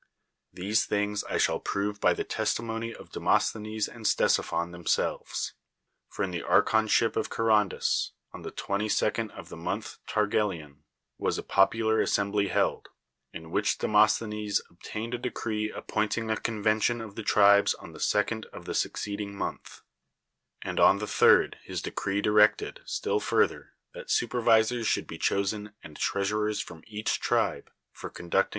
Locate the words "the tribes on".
17.13-17.91